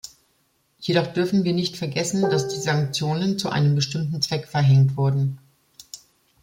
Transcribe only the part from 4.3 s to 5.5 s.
verhängt wurden.